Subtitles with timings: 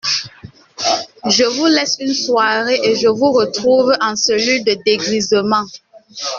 [1.29, 5.67] Je vous laisse une soirée et je vous retrouve en cellule de dégrisement!